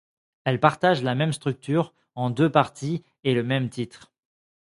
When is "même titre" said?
3.43-4.11